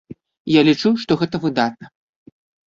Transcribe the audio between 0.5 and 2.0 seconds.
Я лічу, што гэта выдатна.